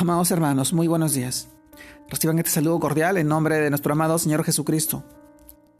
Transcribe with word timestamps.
Amados 0.00 0.30
hermanos, 0.30 0.72
muy 0.72 0.88
buenos 0.88 1.12
días. 1.12 1.48
Reciban 2.08 2.38
este 2.38 2.50
saludo 2.50 2.80
cordial 2.80 3.18
en 3.18 3.28
nombre 3.28 3.56
de 3.56 3.68
nuestro 3.68 3.92
amado 3.92 4.18
Señor 4.18 4.42
Jesucristo. 4.44 5.04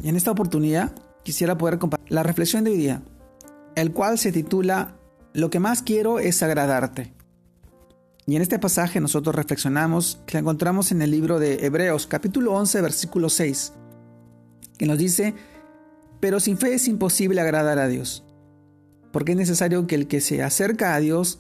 Y 0.03 0.11
en 0.11 0.17
esta 0.17 0.31
oportunidad 0.31 0.93
quisiera 1.23 1.57
poder 1.57 1.79
compartir 1.79 2.13
la 2.13 2.23
reflexión 2.23 2.63
de 2.63 2.73
hoy 2.73 2.77
día, 2.77 3.03
el 3.77 3.95
cual 3.95 4.19
se 4.19 4.31
titula 4.31 4.99
Lo 5.33 5.49
que 5.49 5.59
más 5.59 5.83
quiero 5.83 6.19
es 6.19 6.43
agradarte. 6.43 7.15
Y 8.27 8.37
en 8.37 8.43
este 8.43 8.59
pasaje 8.59 9.01
nosotros 9.01 9.35
reflexionamos 9.35 10.21
que 10.27 10.37
encontramos 10.37 10.93
en 10.93 11.01
el 11.01 11.13
libro 11.13 11.39
de 11.39 11.65
Hebreos 11.65 12.07
capítulo 12.07 12.53
11 12.53 12.83
versículo 12.83 13.31
6, 13.31 13.73
que 14.77 14.85
nos 14.85 14.99
dice, 14.99 15.35
pero 16.21 16.41
sin 16.41 16.59
fe 16.59 16.75
es 16.75 16.89
imposible 16.89 17.41
agradar 17.41 17.79
a 17.79 17.89
Dios, 17.89 18.23
porque 19.13 19.33
es 19.33 19.39
necesario 19.39 19.87
que 19.87 19.95
el 19.95 20.09
que 20.09 20.21
se 20.21 20.43
acerca 20.43 20.95
a 20.95 21.01
Dios 21.01 21.39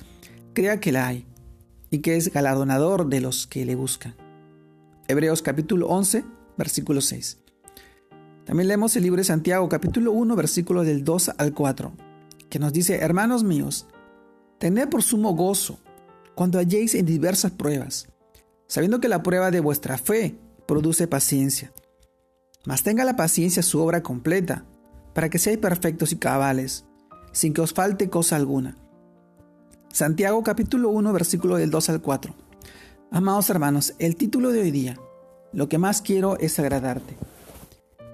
crea 0.55 0.81
que 0.81 0.93
la 0.93 1.09
hay 1.09 1.30
y 1.91 1.99
que 1.99 2.17
es 2.17 2.33
galardonador 2.33 3.09
de 3.09 3.21
los 3.21 3.47
que 3.47 3.65
le 3.65 3.75
buscan. 3.75 4.15
Hebreos 5.09 5.43
capítulo 5.43 5.89
11, 5.89 6.25
versículo 6.57 7.01
6. 7.01 7.39
También 8.45 8.69
leemos 8.69 8.97
el 8.97 9.03
libro 9.03 9.19
de 9.19 9.25
Santiago 9.25 9.69
capítulo 9.69 10.12
1, 10.12 10.37
versículo 10.37 10.84
del 10.84 11.05
2 11.05 11.33
al 11.37 11.53
4, 11.53 11.93
que 12.48 12.59
nos 12.59 12.73
dice, 12.73 12.97
hermanos 12.97 13.45
míos, 13.45 13.87
tened 14.59 14.89
por 14.89 15.03
sumo 15.03 15.34
gozo 15.34 15.79
cuando 16.34 16.59
halléis 16.59 16.95
en 16.95 17.07
diversas 17.07 17.53
pruebas, 17.53 18.09
sabiendo 18.67 19.01
que 19.01 19.09
la 19.09 19.23
prueba 19.23 19.51
de 19.51 19.61
vuestra 19.61 19.98
fe 19.98 20.39
produce 20.67 21.07
paciencia. 21.07 21.73
Mas 22.65 22.83
tenga 22.83 23.05
la 23.05 23.17
paciencia 23.17 23.62
su 23.62 23.81
obra 23.81 24.03
completa, 24.03 24.65
para 25.12 25.29
que 25.29 25.39
seáis 25.39 25.59
perfectos 25.59 26.12
y 26.12 26.17
cabales, 26.17 26.84
sin 27.33 27.53
que 27.53 27.62
os 27.62 27.73
falte 27.73 28.11
cosa 28.11 28.37
alguna. 28.37 28.77
Santiago 29.93 30.45
capítulo 30.45 30.91
1 30.91 31.12
versículo 31.12 31.57
del 31.57 31.71
2 31.71 31.91
al 31.91 32.01
4. 32.01 32.33
Amados 33.11 33.51
hermanos, 33.51 33.95
el 33.98 34.15
título 34.15 34.51
de 34.51 34.61
hoy 34.61 34.71
día, 34.71 34.97
lo 35.53 35.69
que 35.69 35.78
más 35.78 36.01
quiero 36.01 36.39
es 36.39 36.61
agradarte. 36.61 37.17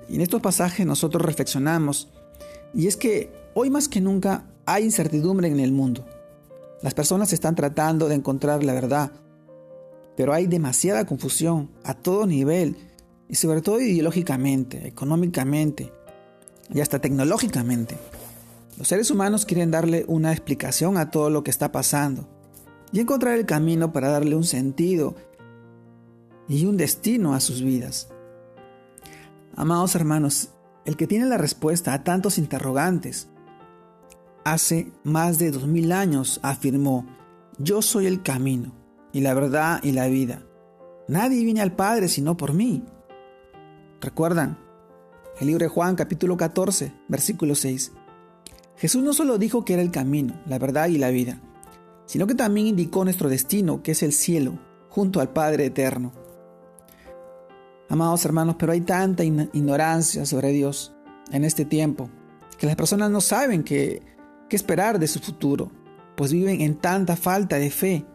En 0.08 0.22
estos 0.22 0.40
pasajes 0.40 0.86
nosotros 0.86 1.22
reflexionamos, 1.22 2.08
y 2.72 2.86
es 2.86 2.96
que 2.96 3.30
hoy 3.52 3.68
más 3.68 3.88
que 3.88 4.00
nunca 4.00 4.46
hay 4.64 4.84
incertidumbre 4.84 5.48
en 5.48 5.60
el 5.60 5.70
mundo. 5.70 6.06
Las 6.80 6.94
personas 6.94 7.34
están 7.34 7.54
tratando 7.54 8.08
de 8.08 8.14
encontrar 8.14 8.64
la 8.64 8.72
verdad, 8.72 9.12
pero 10.16 10.32
hay 10.32 10.46
demasiada 10.46 11.04
confusión 11.04 11.70
a 11.84 11.92
todo 11.92 12.26
nivel, 12.26 12.78
y 13.28 13.34
sobre 13.34 13.60
todo 13.60 13.80
ideológicamente, 13.80 14.88
económicamente 14.88 15.92
y 16.72 16.80
hasta 16.80 17.00
tecnológicamente. 17.00 17.98
Los 18.76 18.88
seres 18.88 19.10
humanos 19.10 19.46
quieren 19.46 19.70
darle 19.70 20.04
una 20.06 20.32
explicación 20.32 20.98
a 20.98 21.10
todo 21.10 21.30
lo 21.30 21.42
que 21.42 21.50
está 21.50 21.72
pasando 21.72 22.28
y 22.92 23.00
encontrar 23.00 23.38
el 23.38 23.46
camino 23.46 23.92
para 23.92 24.10
darle 24.10 24.36
un 24.36 24.44
sentido 24.44 25.16
y 26.46 26.66
un 26.66 26.76
destino 26.76 27.34
a 27.34 27.40
sus 27.40 27.62
vidas. 27.62 28.08
Amados 29.54 29.94
hermanos, 29.94 30.50
el 30.84 30.96
que 30.96 31.06
tiene 31.06 31.24
la 31.24 31.38
respuesta 31.38 31.94
a 31.94 32.04
tantos 32.04 32.36
interrogantes, 32.36 33.28
hace 34.44 34.92
más 35.02 35.38
de 35.38 35.50
dos 35.50 35.66
mil 35.66 35.90
años 35.90 36.38
afirmó, 36.42 37.06
yo 37.58 37.80
soy 37.80 38.06
el 38.06 38.22
camino 38.22 38.72
y 39.10 39.22
la 39.22 39.32
verdad 39.32 39.80
y 39.82 39.92
la 39.92 40.06
vida. 40.08 40.42
Nadie 41.08 41.42
viene 41.42 41.62
al 41.62 41.72
Padre 41.72 42.08
sino 42.08 42.36
por 42.36 42.52
mí. 42.52 42.84
¿Recuerdan? 44.02 44.58
El 45.40 45.46
libro 45.46 45.64
de 45.64 45.68
Juan 45.68 45.96
capítulo 45.96 46.36
14, 46.36 46.92
versículo 47.08 47.54
6. 47.54 47.92
Jesús 48.76 49.02
no 49.02 49.12
solo 49.12 49.38
dijo 49.38 49.64
que 49.64 49.72
era 49.72 49.82
el 49.82 49.90
camino, 49.90 50.34
la 50.46 50.58
verdad 50.58 50.88
y 50.88 50.98
la 50.98 51.10
vida, 51.10 51.40
sino 52.04 52.26
que 52.26 52.34
también 52.34 52.66
indicó 52.66 53.04
nuestro 53.04 53.28
destino, 53.28 53.82
que 53.82 53.92
es 53.92 54.02
el 54.02 54.12
cielo, 54.12 54.58
junto 54.90 55.20
al 55.20 55.30
Padre 55.30 55.66
eterno. 55.66 56.12
Amados 57.88 58.24
hermanos, 58.24 58.56
pero 58.58 58.72
hay 58.72 58.80
tanta 58.82 59.24
ignorancia 59.24 60.26
sobre 60.26 60.50
Dios 60.50 60.94
en 61.32 61.44
este 61.44 61.64
tiempo, 61.64 62.10
que 62.58 62.66
las 62.66 62.76
personas 62.76 63.10
no 63.10 63.20
saben 63.20 63.62
qué, 63.62 64.02
esperar 64.50 64.98
de 64.98 65.06
su 65.06 65.20
futuro, 65.20 65.70
pues 66.16 66.32
viven 66.32 66.60
en 66.60 66.76
tanta 66.76 67.16
falta 67.16 67.56
de 67.56 67.70
fe 67.70 68.06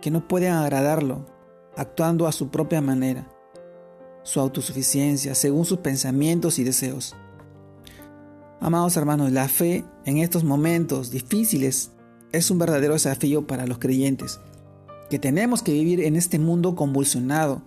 que 0.00 0.10
no 0.10 0.26
pueden 0.26 0.52
agradarlo, 0.52 1.26
actuando 1.76 2.26
a 2.26 2.32
su 2.32 2.50
propia 2.50 2.80
manera, 2.80 3.28
su 4.22 4.40
autosuficiencia, 4.40 5.34
según 5.34 5.64
sus 5.64 5.78
pensamientos 5.78 6.58
y 6.58 6.64
deseos. 6.64 7.16
Amados 8.62 8.98
hermanos, 8.98 9.32
la 9.32 9.48
fe 9.48 9.84
en 10.04 10.18
estos 10.18 10.44
momentos 10.44 11.10
difíciles 11.10 11.92
es 12.30 12.50
un 12.50 12.58
verdadero 12.58 12.92
desafío 12.92 13.46
para 13.46 13.66
los 13.66 13.78
creyentes, 13.78 14.38
que 15.08 15.18
tenemos 15.18 15.62
que 15.62 15.72
vivir 15.72 16.00
en 16.00 16.14
este 16.14 16.38
mundo 16.38 16.74
convulsionado, 16.74 17.62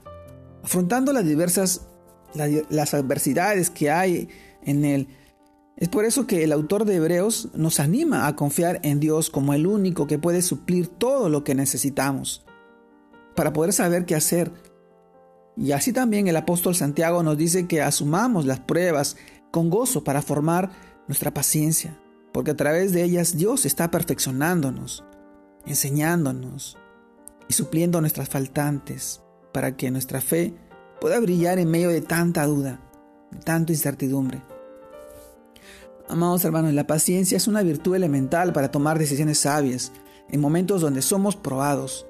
afrontando 0.63 1.11
las 1.11 1.25
diversas 1.25 1.87
las 2.35 2.93
adversidades 2.93 3.71
que 3.71 3.89
hay 3.89 4.29
en 4.63 4.85
él. 4.85 5.07
Es 5.77 5.89
por 5.89 6.05
eso 6.05 6.27
que 6.27 6.43
el 6.43 6.51
autor 6.51 6.85
de 6.85 6.95
Hebreos 6.95 7.49
nos 7.55 7.79
anima 7.79 8.27
a 8.27 8.35
confiar 8.35 8.79
en 8.83 8.99
Dios 8.99 9.31
como 9.31 9.55
el 9.55 9.65
único 9.65 10.05
que 10.05 10.19
puede 10.19 10.43
suplir 10.43 10.87
todo 10.87 11.27
lo 11.27 11.43
que 11.43 11.55
necesitamos, 11.55 12.45
para 13.35 13.51
poder 13.51 13.73
saber 13.73 14.05
qué 14.05 14.13
hacer. 14.13 14.51
Y 15.57 15.71
así 15.71 15.91
también 15.91 16.27
el 16.27 16.35
apóstol 16.35 16.75
Santiago 16.75 17.23
nos 17.23 17.37
dice 17.37 17.67
que 17.67 17.81
asumamos 17.81 18.45
las 18.45 18.59
pruebas 18.59 19.17
con 19.53 19.69
gozo 19.69 20.03
para 20.03 20.23
formar 20.23 20.71
nuestra 21.07 21.31
paciencia, 21.31 21.95
porque 22.33 22.49
a 22.49 22.55
través 22.55 22.91
de 22.91 23.03
ellas 23.03 23.37
Dios 23.37 23.67
está 23.67 23.91
perfeccionándonos, 23.91 25.05
enseñándonos 25.67 26.79
y 27.47 27.53
supliendo 27.53 28.01
nuestras 28.01 28.29
faltantes 28.29 29.21
para 29.53 29.77
que 29.77 29.91
nuestra 29.91 30.21
fe 30.21 30.55
pueda 30.99 31.19
brillar 31.19 31.59
en 31.59 31.69
medio 31.69 31.89
de 31.89 32.01
tanta 32.01 32.47
duda, 32.47 32.79
de 33.29 33.37
tanta 33.41 33.71
incertidumbre. 33.71 34.41
Amados 36.09 36.43
hermanos, 36.45 36.73
la 36.73 36.87
paciencia 36.87 37.37
es 37.37 37.47
una 37.47 37.61
virtud 37.61 37.93
elemental 37.93 38.53
para 38.53 38.71
tomar 38.71 38.97
decisiones 38.97 39.37
sabias 39.37 39.91
en 40.31 40.41
momentos 40.41 40.81
donde 40.81 41.03
somos 41.03 41.35
probados 41.35 42.07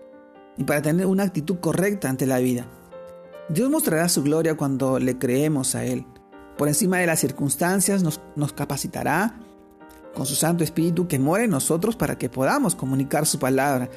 y 0.58 0.64
para 0.64 0.82
tener 0.82 1.08
una 1.08 1.24
actitud 1.24 1.60
correcta 1.60 2.10
ante 2.10 2.26
la 2.26 2.40
vida. 2.40 2.68
Dios 3.50 3.70
mostrará 3.70 4.08
su 4.08 4.24
gloria 4.24 4.56
cuando 4.56 4.98
le 4.98 5.18
creemos 5.18 5.76
a 5.76 5.84
Él 5.84 6.06
por 6.64 6.70
encima 6.70 7.00
de 7.00 7.08
las 7.08 7.20
circunstancias, 7.20 8.04
nos, 8.04 8.54
capacitará 8.54 9.38
con 10.16 10.26
su 10.26 10.34
Santo 10.34 10.64
Espíritu 10.64 11.10
que 11.10 11.20
muere 11.20 11.44
en 11.44 11.52
nosotros 11.52 11.98
para 11.98 12.18
que 12.18 12.30
podamos 12.30 12.74
comunicar 12.74 13.26
su 13.26 13.38
palabra 13.38 13.90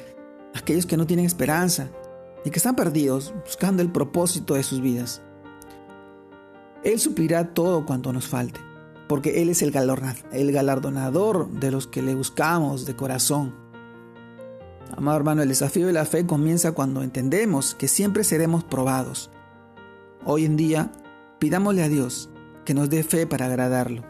a 0.53 0.59
aquellos 0.59 0.85
que 0.85 0.97
no 0.97 1.07
tienen 1.07 1.25
esperanza 1.25 1.87
y 2.43 2.49
que 2.49 2.59
están 2.59 2.75
perdidos 2.75 3.33
buscando 3.45 3.81
el 3.81 3.89
propósito 3.89 4.55
de 4.55 4.63
sus 4.63 4.81
vidas. 4.81 5.21
Él 6.83 6.99
suplirá 6.99 7.53
todo 7.53 7.85
cuanto 7.85 8.11
nos 8.11 8.27
falte, 8.27 8.59
porque 9.07 9.41
Él 9.41 9.49
es 9.49 9.61
el 9.61 9.71
galardonador 9.71 11.49
de 11.49 11.71
los 11.71 11.87
que 11.87 12.01
le 12.01 12.15
buscamos 12.15 12.85
de 12.85 12.97
corazón. 12.97 13.55
Amado 14.91 15.15
hermano, 15.15 15.41
el 15.41 15.47
desafío 15.47 15.87
de 15.87 15.93
la 15.93 16.03
fe 16.03 16.25
comienza 16.25 16.73
cuando 16.73 17.01
entendemos 17.01 17.75
que 17.75 17.87
siempre 17.87 18.25
seremos 18.25 18.65
probados. 18.65 19.31
Hoy 20.25 20.43
en 20.43 20.57
día, 20.57 20.91
pidámosle 21.39 21.83
a 21.83 21.87
Dios 21.87 22.29
que 22.67 22.73
nos 22.73 22.89
dé 22.89 23.01
fe 23.01 23.25
para 23.25 23.45
agradarlo. 23.45 24.03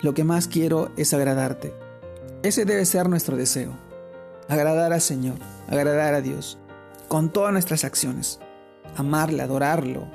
Lo 0.00 0.12
que 0.12 0.24
más 0.24 0.48
quiero 0.48 0.90
es 0.96 1.14
agradarte. 1.14 1.72
Ese 2.42 2.64
debe 2.64 2.84
ser 2.84 3.08
nuestro 3.08 3.36
deseo. 3.36 3.78
Agradar 4.48 4.92
al 4.92 5.00
Señor, 5.00 5.36
agradar 5.68 6.14
a 6.14 6.20
Dios, 6.20 6.58
con 7.06 7.32
todas 7.32 7.52
nuestras 7.52 7.84
acciones. 7.84 8.40
Amarle, 8.96 9.40
adorarlo, 9.40 10.08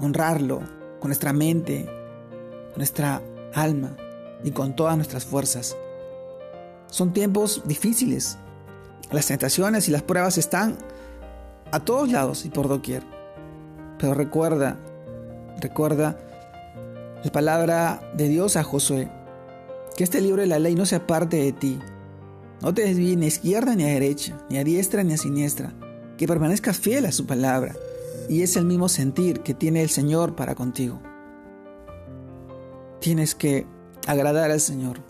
honrarlo, 0.00 0.62
con 0.98 1.10
nuestra 1.10 1.32
mente, 1.32 1.84
con 1.84 2.78
nuestra 2.78 3.22
alma 3.54 3.96
y 4.42 4.50
con 4.50 4.74
todas 4.74 4.96
nuestras 4.96 5.24
fuerzas. 5.24 5.76
Son 6.88 7.12
tiempos 7.12 7.62
difíciles. 7.66 8.36
Las 9.12 9.28
tentaciones 9.28 9.86
y 9.86 9.92
las 9.92 10.02
pruebas 10.02 10.38
están 10.38 10.76
a 11.70 11.78
todos 11.78 12.10
lados 12.10 12.46
y 12.46 12.48
por 12.48 12.66
doquier. 12.66 13.04
Pero 14.00 14.14
recuerda 14.14 14.76
Recuerda 15.60 16.18
la 17.24 17.30
palabra 17.30 18.00
de 18.14 18.28
Dios 18.28 18.56
a 18.56 18.64
Josué, 18.64 19.10
que 19.96 20.04
este 20.04 20.20
libro 20.20 20.42
de 20.42 20.48
la 20.48 20.58
ley 20.58 20.74
no 20.74 20.86
se 20.86 20.96
aparte 20.96 21.36
de 21.36 21.52
ti. 21.52 21.78
No 22.60 22.74
te 22.74 22.82
desvíes 22.82 23.16
ni 23.16 23.26
a 23.26 23.28
izquierda 23.28 23.74
ni 23.76 23.84
a 23.84 23.88
derecha, 23.88 24.38
ni 24.48 24.58
a 24.58 24.64
diestra 24.64 25.04
ni 25.04 25.12
a 25.12 25.16
siniestra, 25.16 25.72
que 26.16 26.26
permanezcas 26.26 26.78
fiel 26.78 27.06
a 27.06 27.12
su 27.12 27.26
palabra, 27.26 27.74
y 28.28 28.42
es 28.42 28.56
el 28.56 28.64
mismo 28.64 28.88
sentir 28.88 29.40
que 29.40 29.54
tiene 29.54 29.82
el 29.82 29.88
Señor 29.88 30.34
para 30.34 30.54
contigo. 30.54 31.00
Tienes 33.00 33.34
que 33.34 33.66
agradar 34.06 34.50
al 34.50 34.60
Señor, 34.60 35.00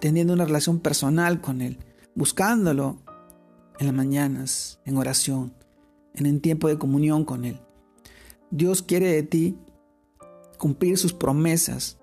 teniendo 0.00 0.32
una 0.32 0.44
relación 0.44 0.80
personal 0.80 1.40
con 1.40 1.60
Él, 1.60 1.78
buscándolo 2.14 2.98
en 3.78 3.86
las 3.86 3.94
mañanas, 3.94 4.80
en 4.84 4.96
oración, 4.96 5.52
en 6.14 6.26
un 6.26 6.40
tiempo 6.40 6.68
de 6.68 6.78
comunión 6.78 7.24
con 7.24 7.44
Él. 7.44 7.60
Dios 8.50 8.82
quiere 8.82 9.12
de 9.12 9.22
ti 9.22 9.58
cumplir 10.56 10.98
sus 10.98 11.12
promesas 11.12 11.98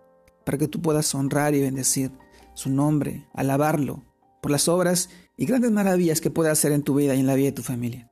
para 0.46 0.58
que 0.58 0.68
tú 0.68 0.82
puedas 0.82 1.14
honrar 1.16 1.56
y 1.56 1.62
bendecir 1.62 2.12
su 2.54 2.70
nombre, 2.70 3.28
alabarlo 3.34 4.04
por 4.42 4.52
las 4.52 4.68
obras 4.68 5.10
y 5.38 5.46
grandes 5.46 5.72
maravillas 5.72 6.22
que 6.22 6.30
puede 6.30 6.50
hacer 6.50 6.72
en 6.72 6.84
tu 6.84 6.96
vida 6.96 7.16
y 7.16 7.20
en 7.20 7.28
la 7.28 7.36
vida 7.36 7.48
de 7.48 7.54
tu 7.54 7.64
familia. 7.64 8.12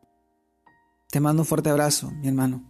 Te 1.10 1.20
mando 1.20 1.42
un 1.42 1.46
fuerte 1.46 1.70
abrazo, 1.70 2.10
mi 2.12 2.28
hermano. 2.28 2.64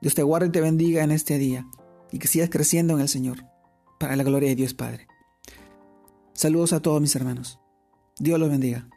Dios 0.00 0.14
te 0.14 0.22
guarde 0.22 0.46
y 0.46 0.52
te 0.52 0.60
bendiga 0.60 1.02
en 1.02 1.10
este 1.10 1.36
día 1.36 1.66
y 2.12 2.18
que 2.18 2.28
sigas 2.28 2.48
creciendo 2.48 2.94
en 2.94 3.00
el 3.00 3.08
Señor, 3.08 3.44
para 3.98 4.14
la 4.14 4.22
gloria 4.22 4.48
de 4.50 4.54
Dios 4.54 4.72
Padre. 4.72 5.08
Saludos 6.32 6.72
a 6.72 6.80
todos 6.80 7.00
mis 7.00 7.16
hermanos. 7.16 7.58
Dios 8.18 8.38
los 8.38 8.48
bendiga. 8.48 8.88